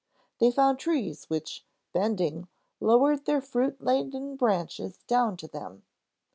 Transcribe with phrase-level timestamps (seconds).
[0.39, 1.63] They found trees which,
[1.93, 2.47] bending,
[2.79, 5.83] lowered their fruit laden branches down to them.